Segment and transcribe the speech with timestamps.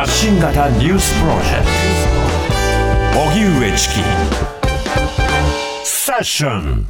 [0.00, 1.66] 発信型ニュースプロジェク
[3.12, 3.20] ト。
[3.20, 3.96] 荻上チキ。
[5.84, 6.88] セッション。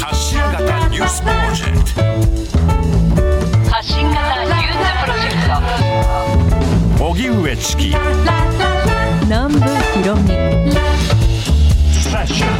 [0.00, 2.02] 発信型ニュースプロジェクト。
[3.70, 5.46] 発信型ニュースプロジェク
[6.98, 7.04] ト。
[7.04, 7.94] 荻上チキ。
[9.26, 10.34] 南部ひろみセ
[12.10, 12.50] ッション。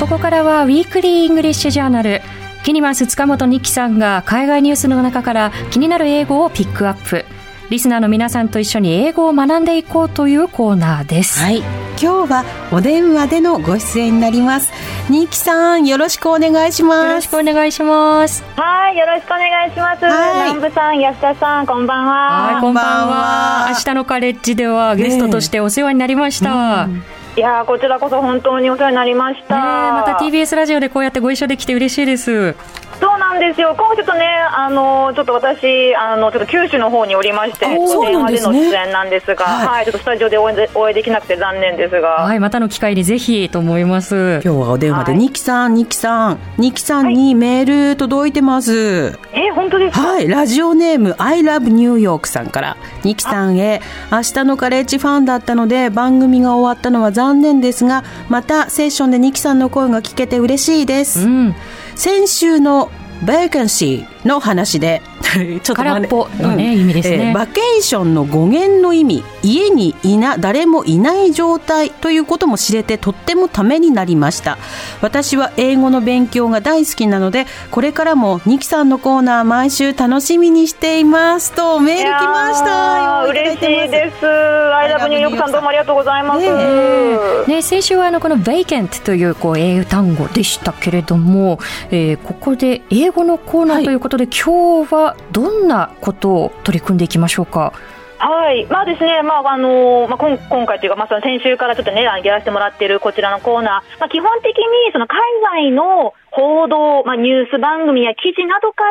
[0.00, 2.22] ここからは Weekly English Journal
[2.64, 7.24] キニマス塚本二木さんが海外ニュースの中から気になる英語をピックアップ。
[7.70, 11.38] リスナーの皆さんと一緒に英語を学んでいこうというコーナーです。
[11.40, 11.58] はい。
[12.00, 14.72] 今日はお電話でのご出演になります。
[15.10, 17.06] 二木さんよろしくお願いします。
[17.08, 18.42] よろしくお願いします。
[18.56, 22.52] はいよろしくお願いします、南部さん安田さんこんばんは。
[22.54, 23.66] はいこんばんは。
[23.68, 29.54] 明日のカレッジではゲストとしてお世話になりました、ねいやこちらこそ本当にお世話になりました。
[29.54, 32.56] また TBS ラジオでこうやってご一緒できて嬉しいです。
[33.38, 44.40] ですよ、今週とね、あのちょっと私、あのちょっと九州の方におりまして、電話での出演なんですが、はい、はい、ちょっとスタジオでお会いできなくて残念ですが、はい、またの機会にぜひと思います。
[44.44, 49.18] 今日はお電話で、ニキさん、ニキさん、ニキさんにメール届いてます。
[49.32, 61.20] え、本当ですはい、ラジオネーム、I love New York さんから、ニキさんへ、明日のカレッジファンだったので、番組が終わったのは残念ですが、またセッションでニキさんの声が聞けて嬉しいです。
[61.20, 61.54] うん、
[61.94, 62.90] 先週の
[63.22, 63.68] ベーカン
[65.32, 69.24] シーの話でちょっと空っぽのね、うん、意味ですね、えー、バケーションの語源の意味。
[69.42, 74.58] 家にいな誰もいない状態ということも知れてとってもためになりました。
[75.00, 81.52] 私は英語の勉強が大好きなのでこれからもニキさんのコーナー毎週楽しみにしています。
[81.52, 83.24] とメール来ました。
[83.26, 84.26] 嬉しいです。
[84.26, 91.58] アイラブニューヨークさんどうもありがとうございます、ねね、先週はあのこの vacant というこう英単語でしたけれども、
[91.90, 97.72] えー、ここで英語のコーナーということで、はい、今日はどんなことを取り組んでいきましょうか？
[98.20, 105.20] はい、まあですね、まああのまあ、今今回というか、まあ、先週からちょっとね、やらせてもらっているこちらのコーナー、まあ、基本的にその海
[105.70, 108.82] 外の報道、まあ、ニュース番組や記事などか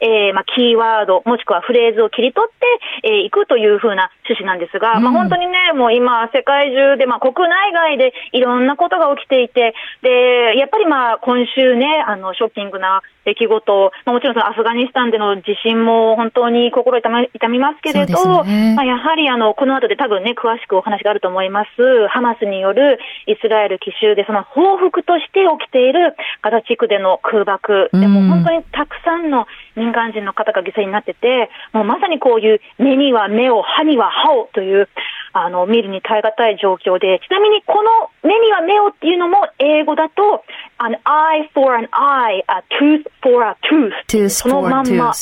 [0.00, 2.52] えー、まあ、キーワード、もしくはフレーズを切り取っ
[3.00, 29.26] て、えー、いくというふうな趣旨なんですが、うん、まあ、本当にね、もう今、世界中で、まあ、国内外でいろんなことが起きていて、で、やっぱりまあ、今週ね、あの、ショッキングな出来事、まあ、もちろんそのアフガニスタンでの地震も本当に心痛痛みますけれど、ね、まあ、やはりあの、この後で多分ね、詳しくお話があると思います、ハマスによるイスラエル奇襲で、その報復として起きているガザ地区での空爆、でも本当にたくさん。
[29.30, 34.88] の民間人の方が犠牲になってて、もうまさにこういう目には目を、歯には歯をという、
[35.36, 40.42] あの、見るに耐え難い状況で、ちなみにこの目には目をっていうのも英語だと、
[40.78, 43.92] an eye for an eye, a tooth for a tooth.
[44.30, 45.12] そのまんま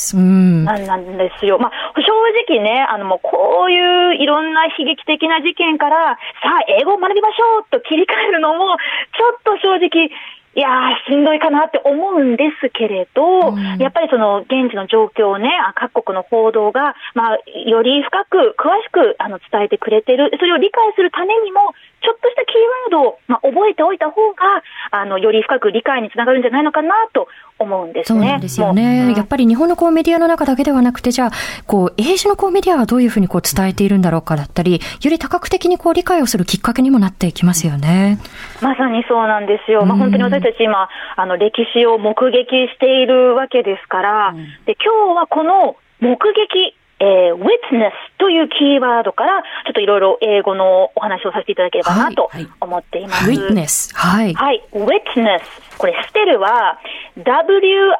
[0.63, 1.59] なんですよ。
[1.59, 2.11] まあ、正
[2.47, 8.77] 直ね、あのもうこういういろんな悲劇的な事件から、さあ英語を学びましょうと切り替えるのも、
[9.17, 10.11] ちょっと正直、
[10.55, 24.61] いやー、しんどいかなって思うんですけれど、うん、やっぱりその現地の状況をね、各国の報道が、まあ、より深く、詳しくあの伝えてくれてる、それを理解するためにも、ちょっとしたキーワードを、まあ、覚えておいた方が、
[24.91, 27.27] あの、より深く理解につながるんじゃないのかなと
[27.57, 28.19] 思うんですね。
[28.19, 29.13] そうなんですよね。
[29.15, 31.31] やっぱり日本のこうメディアの中だけではなくて、じゃあ、
[31.65, 34.79] こう、英字のこうメディアはどういうふうにこう伝えているんだろうかだったり、よ
[35.09, 38.19] り多角的にこう理解をするきっかけにもなっていきますよね。
[38.61, 39.85] まさにそうなんですよ。
[39.85, 52.31] まあ、本当に私たち今、あの、歴史を目撃しているわけですから、うん、で、今日はこの目撃、えー、witness というキーワードから、ちょっといろいろ英語のお話をさせていただければなと
[52.61, 53.25] 思っています。
[53.25, 53.95] はい、はい、witness。
[53.95, 54.33] はい。
[54.33, 55.41] はい、witness。
[55.77, 56.79] これ、スペルは、
[57.17, 57.95] w-i-t-n-e-s-s。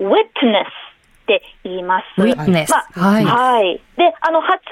[0.00, 2.20] witness って言います。
[2.20, 2.70] witness。
[2.70, 3.24] まあ、はい。
[3.24, 3.80] はい。
[3.96, 4.62] で、あの、発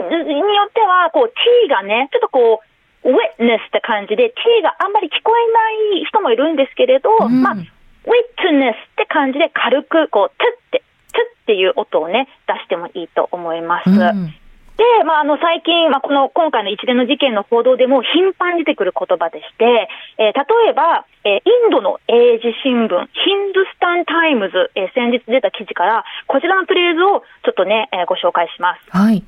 [0.00, 2.62] 音によっては、こう、t がね、ちょっとこ
[3.04, 8.74] う、witness って感じで、t があんまり聞こえない人もいるんですけれど、うん、まあ、witness
[9.10, 13.90] 感じで軽くこう、トゥって、トゥっていう音をね、出してもいいと思います。
[13.90, 14.04] うん、で、
[15.04, 28.96] まあ、あの、最近、まあ、この、今回の一連の事件の報道でも頻繁に出てくる言葉でして、えー例えば、えーインドの英字新聞、ヒンドゥスタンタイムズ、えー先日出た記事から、こちらのフレーズをちょっとね、えーご紹介します。
[28.96, 29.22] はい。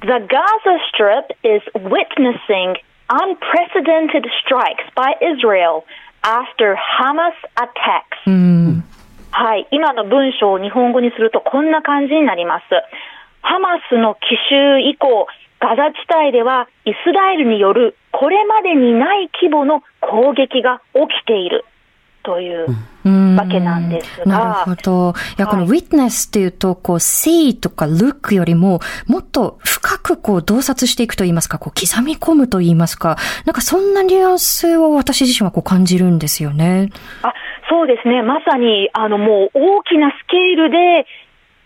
[0.00, 2.76] The Gaza Strip is witnessing
[3.10, 5.84] unprecedented strikes by Israel
[6.22, 8.16] after Hamas attacks.
[8.26, 8.84] うん。
[9.30, 9.66] はい。
[9.70, 12.64] 今の文章を日本語にするとこんな感じになります。
[13.42, 15.26] ハマスの奇襲以降、
[15.60, 21.64] ガザ地帯ではイスラエルによるこれまでにない規模の攻撃が起きている
[22.22, 22.66] という
[23.04, 25.14] うんわけなんですがなるほど。
[25.38, 33.16] いや、このはい witness っていうと、こう、see とか look よりも、もっと深くこう、洞察していくと言いますか、こう、刻み込むと言いますか、
[33.46, 36.90] なんかそんなニュアンスを私自身はこう感じるんですよね。
[37.22, 37.32] あ
[37.70, 41.06] そうですね、まさにあのもう大きなスケールで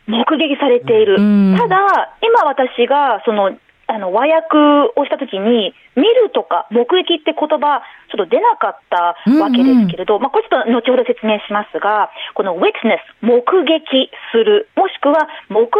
[0.06, 1.56] 目撃されている、うん。
[1.56, 3.56] ただ、今私がその
[3.86, 4.56] あの和訳
[4.96, 15.70] をしたときに、見るとか目撃って言葉ちょっと出なかったわけですけれど、まあ、これちょっと後ほど説明しますが、この witness、目撃する、もしくは目撃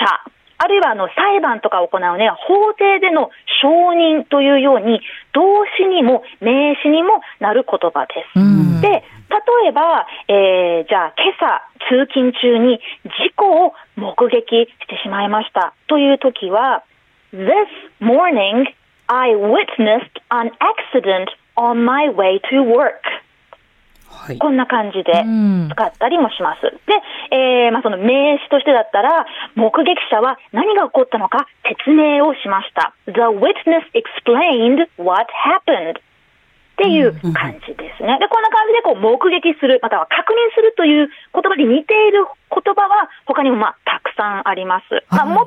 [0.00, 3.30] 者、あるいはあの裁判とかを行うね、法廷での
[3.60, 5.00] 証人というように、
[5.32, 8.38] 動詞にも名詞にもなる言葉です。
[8.38, 8.80] うん。
[8.80, 9.02] で、
[9.32, 16.84] 例えば、えー、じゃあ今朝通勤中に事故を目撃してしまいましたという時は、
[17.32, 18.66] This morning
[19.06, 23.00] I witnessed an accident on my way to work.
[24.06, 24.38] はい。
[24.38, 26.62] こんな感じでうん使ったりもします。
[26.62, 26.70] で、
[27.34, 32.92] えーまあ、その名詞としてだったら、目撃者は何が起こったのか説明をしました。
[33.06, 36.00] The witness explained what happened.
[36.72, 38.18] っていう感じですね。
[38.18, 45.04] で、こんな感じでこう目撃する、または確認するという言葉に似ている言葉は他にもまあたくさんあります。
[45.10, 45.44] まあ、最も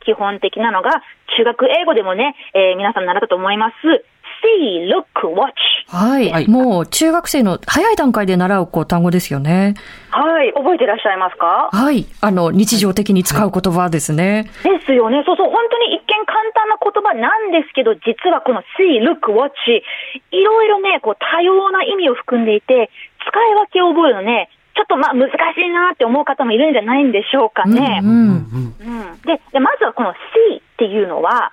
[0.00, 1.02] 基本的なのが
[1.36, 4.04] 中学英語でもね、えー皆さん習ったと思います。
[4.44, 5.52] See, look, watch。
[5.88, 6.30] はい。
[6.30, 9.74] はいもう中学生の早い段階で習うこう単語ですよね。
[10.10, 11.70] はい、覚えていらっしゃいますか？
[11.72, 12.06] はい。
[12.20, 14.50] あの、日常的に使う言葉ですね。
[14.62, 15.22] ですよね。
[15.26, 15.50] そうそう。
[15.50, 19.50] 本当に一見簡単な言葉なんですけど、実はこの see, look, watch、
[20.30, 22.90] いろいろね、こう多様な意味を含んでいて、
[23.26, 28.00] 使い分けを覚えるのね、ちょっとまあ難しいなって思う方もいるんじゃないんでしょうかね。
[28.02, 28.10] うん。
[28.10, 28.74] うん
[29.24, 31.52] でで、まずはこの see っていうのは、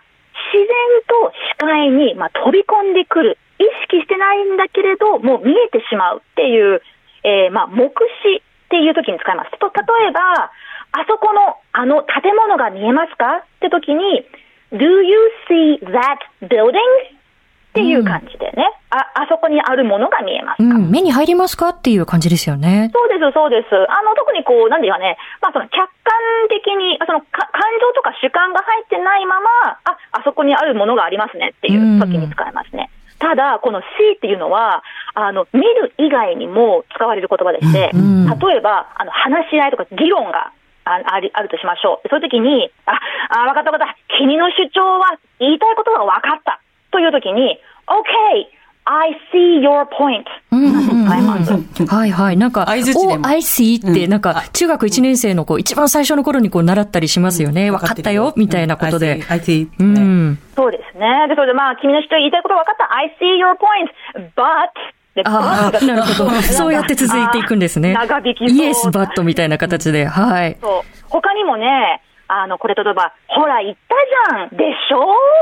[0.53, 0.67] 自然
[1.07, 3.37] と視界に、まあ、飛び込んでくる。
[3.59, 6.81] 意識してないんだけれど、もう見えてしまうっていう、
[7.23, 7.93] えーまあ、目
[8.23, 9.51] 視っていう時に使います。
[9.59, 10.49] と、例えば、
[10.93, 13.37] あそこの、あの建物が見えますか？
[13.37, 14.25] って時に、
[14.73, 16.73] Do you see that building?
[17.71, 20.91] っていう感じでね、あ、あそこにあるものが見えますか、うん。
[20.91, 22.91] 目に入りますかっていう感じですよね。
[22.93, 23.71] そうです、そうです。
[23.71, 25.87] あの、特にこう、なんていうかね、まあ、その客観
[26.51, 29.47] 的に、そのか感情とか主観が入ってないまま、
[29.87, 32.91] あ、あそこにあるものがありますねっていう時に使えますね。
[33.19, 34.83] ただ、この C っていうのは、
[35.13, 40.51] あの、見る以外にも使われる言葉でして、うん例えば、あの、話し合いとか議論が
[40.85, 42.09] あありあるとしましょう。
[42.09, 42.97] そういう時に、あ、
[43.29, 43.95] あ、わかったわかった。
[44.17, 46.59] 君の主張は言いたいことが分かった。
[46.91, 48.47] という時に、OK,
[48.83, 50.25] I see your point.
[51.87, 52.37] はいはい。
[52.37, 57.69] なんか、相槌でも Oh, I see って、なんか、中学1年生のこう、一番最初の頃にこう、習ったりしますよね。
[57.71, 59.23] 分かったよ、みたいなことで。
[59.29, 59.67] I see.
[60.55, 61.27] そうですね。
[61.29, 62.93] で、それでまあ、君の主張言いたいこと分かった。
[62.95, 64.41] I see your point, but,
[65.15, 66.29] でああ、 なるほど。
[66.41, 67.93] そうやって続いていくんですね。
[67.93, 68.57] 長引きそう。
[68.57, 70.05] イエス、バットみたいな形で。
[70.05, 70.57] はい。
[71.09, 73.95] 他にもね、あの、これ例えば、ほら、言った
[74.31, 75.01] じゃんでしょ？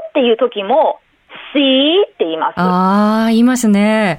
[0.10, 1.00] っていう時も、
[1.54, 2.60] see って言います。
[2.60, 4.18] ああ、言いますね。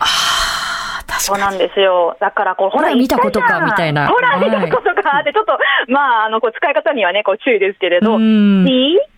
[1.21, 2.17] そうなんですよ。
[2.19, 5.59] だから、こう、ほら、見たことかみたいなほら、はい見たことかって、ちょっと、
[5.89, 8.67] まあ、あの、こう、使い方にはね、こう、注意ですけれど、う see んっ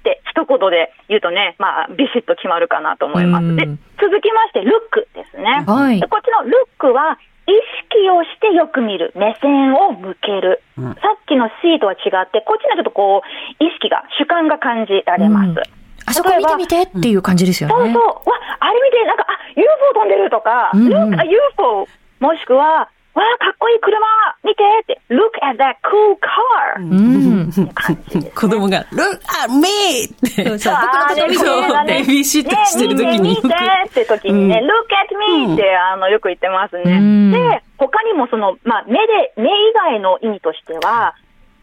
[0.03, 3.45] て一言で言うとね、まあ、ビシッと決まるかなと思います。
[3.45, 5.65] うんで、続きまして、look ですね。
[5.67, 7.51] はいでこっちの look は、意
[7.91, 10.63] 識をしてよく見る、目線を向ける。
[10.79, 15.49] うんさっきの see とは違って、こっちにはちょっとこう、意識が、主観が感じられます。
[15.49, 17.75] うんあそこ見てみてっていう感じですよね。
[17.75, 18.31] そうそう。
[18.31, 21.87] わ、あれ見て、なんか、あ、UFO 飛んでるとか、うんうん look at UFO。
[22.21, 23.99] もしくは、わあ、かっこいい車
[24.43, 26.81] 見てって、look at that cool car。
[26.81, 27.51] うん。
[27.51, 28.35] って感じです。
[28.41, 30.05] 子供が、Look at me!
[30.05, 30.59] って。
[30.59, 33.57] そう僕のこと見てねねってビシッとしてる時にね見て見て
[33.89, 34.73] って時にね、うん look
[35.05, 36.83] at me って、あの、よく言ってますね。
[36.85, 41.15] うんで、他にもその、まあ、目で、目以外の意味としては、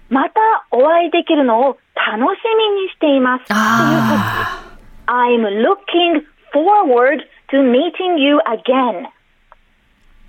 [0.10, 0.40] また
[0.72, 3.44] お会いできるのを楽しみにしています。
[3.44, 4.66] っていうあ
[5.08, 6.24] I'm looking
[6.54, 9.08] forward to meeting you again.
[9.08, 9.12] っ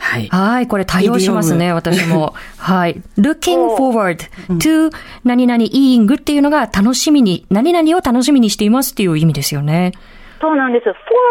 [0.01, 0.29] はい。
[0.29, 2.35] はい、これ対応しますね、私も。
[2.59, 2.97] はい。
[3.19, 4.17] looking forward
[4.59, 4.91] to
[5.25, 9.93] 何々 eing っていうのが楽しみに、何々を楽しみにしていますっていう意味ですよね。
[10.41, 10.87] そうなんです。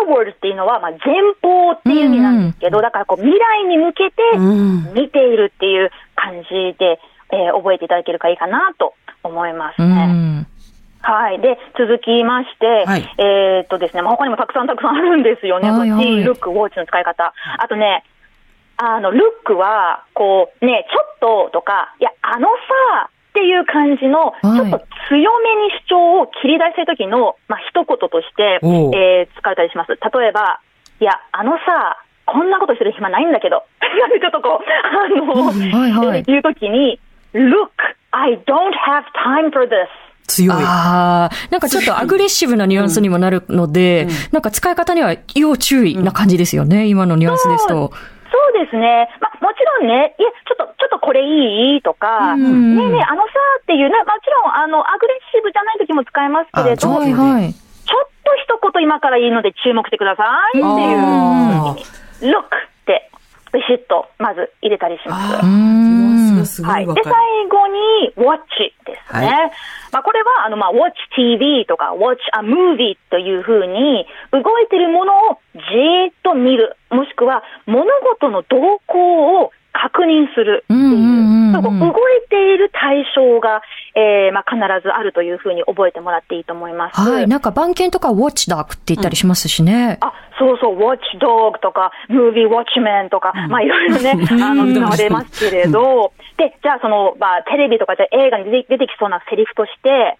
[0.07, 6.99] forward っていうのは、まあ、前方っていう意味なんですけど、だからこう未来に向けてうん見ているっていう感じで、
[7.31, 8.93] えー覚えていただけるかいいかなと
[9.23, 10.05] 思いますうね。
[10.07, 10.47] ん。
[11.01, 11.39] はい。
[11.39, 15.69] で、続きまして、はいえーっとですね、まあ、他にもたくさんたくさんあるんですよね。
[15.71, 17.33] はいはい see, look, watch の使い方。
[17.57, 18.03] あとね、
[18.77, 29.91] あの、look は、こう、ね、ちょっととか、いや、あのさ、っていう感じの、いちょっと強めに主張を切り出したい時の、まあ、一言として、えー使われたりします。
[29.91, 30.59] 例えば、
[30.99, 33.63] いや、あのさ、こんなことしてる暇ないんだけど、
[34.19, 36.99] ちょっとこう、あの、はいはい言う時に、
[37.33, 37.71] look,
[38.11, 39.87] I don't have time for this.
[40.27, 40.63] 強い。
[40.63, 47.91] ああ、なんかちょっとアグレッシブなニュアンスにもなるので、なんか使い方には要注意な感じですよね、今のニュアンスですと。
[48.31, 49.09] そうですね。
[49.19, 51.81] まあ、もちろんね、いや、ちょっと、ちょっとこれいい？
[51.81, 52.75] とか、うん。
[52.77, 53.31] ねえねえ、あのさ
[53.61, 57.53] っていうね、もちろん、あの、アグレッシブじゃない時も使えますけれど、あはいはい。
[57.53, 62.29] ちょっと一言今から言うので注目してくださいっていう。
[62.37, 62.45] look
[63.53, 65.45] ビシッと、ます入れたりします。
[65.45, 66.45] うーん。
[66.45, 66.87] すごはいい。
[66.87, 67.49] で、最る。
[67.49, 68.39] 後に、watch
[68.85, 69.27] ですね。
[69.27, 69.51] はい
[69.91, 77.85] まあ、これは、あの、まあ、watch TV とか watch a movie というふうに、動いてるものをじーっと見る、もしくは、物
[78.17, 81.93] 事の動向を確認するっていう、うんうんうんうんそうこう動い
[82.29, 83.61] ている対象が、
[83.95, 86.99] えー、まあ、必ずあるというふうに覚えてもらっていいと思います。
[86.99, 87.27] はい。
[87.27, 89.97] なんか番犬とかウォッチダークって言ったりしますしね。
[90.01, 100.17] あ、そうそう、ウォッチドッグとか、ムービーウォッチメンとか、まあいろいろね、 あの、使われますけれど、で、じゃあその、まあテレビとかじゃ映画に出て出てきそうなセリフとして、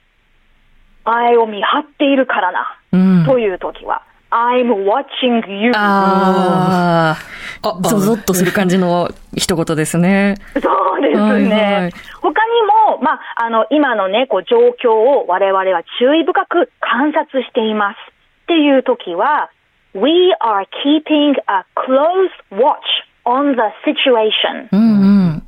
[1.05, 3.25] 前を見張っているからな、うん。
[3.25, 5.71] という時は、I'm watching you.
[5.75, 7.17] あ
[7.61, 10.35] ああ、ゾゾッとする感じの一言ですね。
[10.61, 11.21] そうですね。
[11.21, 11.43] はい
[11.83, 17.95] はい他にも、まあ、あの、今のね、こう、状況を我々は注意深く観察しています。
[17.95, 19.49] っていう時は、
[19.93, 22.81] We are keeping a close watch
[23.25, 24.67] on the situation.
[24.71, 25.37] うんうん。
[25.37, 25.41] っ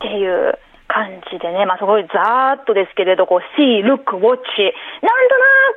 [0.00, 0.58] ていう
[0.92, 4.34] 感じでね、まあ、すごいざーっとですけれど、こう、see, look, watch、なんと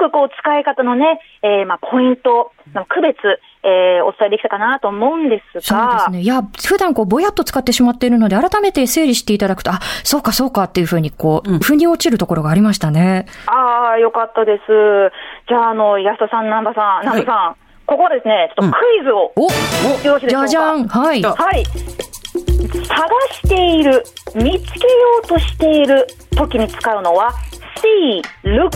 [0.01, 3.17] なくこう、使い方のね、えー、まあ、ポイント、の区別、
[3.63, 6.21] えー、お伝えできたかなと思うんですそうでが、すね。
[6.21, 13.25] いや、普段こう、ぼやっと使ってしまっているので、改めて整理していただくと、あ、そうかそうかっていうふうに、こう、腑に落ちるところがありましたね。
[13.47, 14.63] ああ、よかったです。
[15.47, 17.55] じゃあ、あの、安田さん、南波さん、南波さん、
[17.85, 19.41] ここはですね、ちょっとクイズを、お
[20.07, 20.47] よろしいでしょうか？
[20.47, 21.25] じゃじゃんはい。
[21.25, 21.63] あはい。
[22.87, 23.07] 探
[23.41, 24.03] している、
[24.35, 27.31] 見つけようとしている時に使うのは、
[27.81, 28.69] see, look,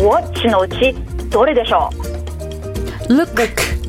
[0.00, 0.94] watch のうち、
[1.30, 1.88] どれでしょ
[3.08, 3.80] う？Look.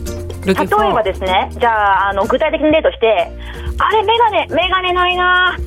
[0.45, 3.31] 例えばですね、じゃあ、あの、具体的に例として、
[3.77, 5.57] あれ、メガネ、メガネないな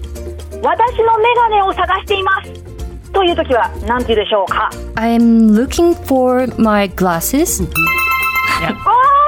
[0.62, 2.52] 私のメガネを探しています。
[3.12, 7.64] という時は、何て言うでしょうか？I'm looking for my glasses.
[8.62, 8.75] あー、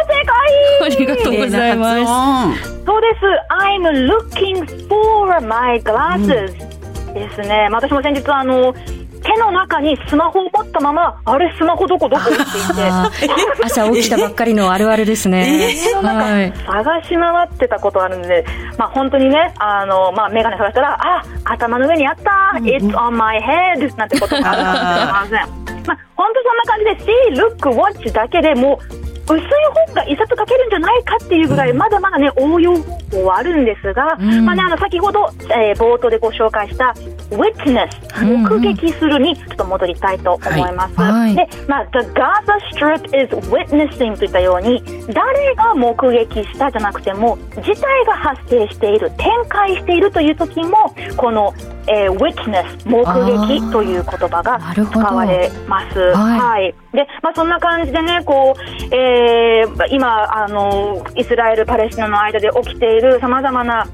[0.08, 0.36] 正解
[0.82, 2.75] ありがとうございます。
[2.86, 2.90] す。
[2.90, 3.20] そうです。
[3.50, 6.76] I'm looking for my glasses、
[7.12, 7.68] ですね。
[7.70, 8.74] まあ私も先日あの、
[9.22, 15.74] 手の中にスマホを持ったまま、あれスマホどこどこって言って、 朝起きたばっかりのあるあるですね。
[16.02, 16.52] はい。
[16.64, 18.44] 探し回ってたことあるんで、
[18.78, 25.86] まあ本当にね、あの、まあメガネ探したら、あ、頭の上にあった、It's on my head なんてこともあるかもしれません。
[25.86, 28.95] まあ本当そんな感じで、see, look, watch だけでもう、
[29.28, 29.40] 薄い
[29.86, 34.44] 本が一冊書けるんじゃないかっていうぐらい、まだまだね、応用方法はあるんですが、ん。
[34.44, 36.94] まあね、あの、先ほど、えー冒頭でご紹介した、
[37.30, 37.88] witness、
[38.22, 40.96] うん目撃するに、ちょっと戻りたいと思います。
[41.34, 51.52] で、まあ、the Gaza Strip is witnessing といったように、誰が目撃したじゃなくても、事態が発生している、展開しているという時も、この、
[51.88, 53.00] えー witness、目
[53.48, 55.98] 撃という言葉が使われます。
[55.98, 56.74] はいはい。
[56.92, 63.86] で、まあ、そんな感じでね、こう、えー今、あの、イスラエル、パレスチナの間で起きている様々な、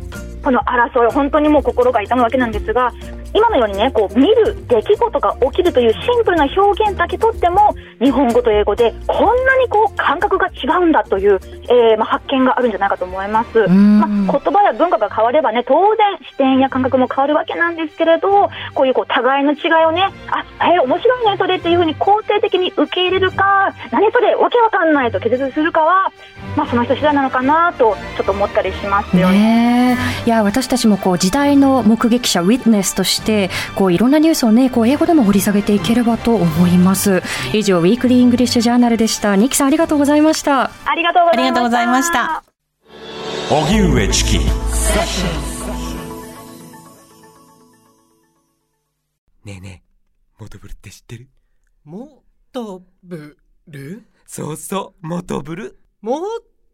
[0.43, 2.93] この争い、本当にもう心が痛むわけなんですが、
[3.35, 13.67] 今のようにね、こう、見る出来事が起きるというシンプルな表現だけとっても、日本語と英語でこんなにこう、感覚が違うんだという、えーまあ、発見があるんじゃないかと思います。
[13.67, 26.13] んまあ、言葉や文化が変わればね、当然視点や感覚も変わるわけなんですけれど、こういうこう互いの違いをね、あ、えー面白いね、それっていうふうに肯定的に受け入れるか、何それ、わけわかんないと気絶するかは、
[26.57, 29.39] まあ、その人次第なのかなと、ちょっと思ったりしますよね。
[29.39, 30.27] ねえ。
[30.27, 33.22] いや、私たちもこう、時代の目撃者、 witness として、
[33.75, 37.23] こう、いろんなニュースをね、こう、英語でも掘り下げていければと思います。
[37.53, 39.37] 以上、 Weekly English Journal でした。
[39.37, 40.71] ニキさん、ありがとうございました。
[40.85, 41.51] ありがとうございました。
[41.51, 42.45] ありがとうございました。
[43.51, 44.45] 荻上チキね
[49.59, 49.89] えねえ
[50.41, 51.29] モトブルって知ってる？
[51.85, 53.37] もとぶ
[53.67, 56.21] るそうそうモトブルも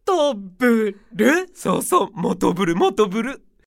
[0.04, 3.42] とぶるそうそうモトブルモトブル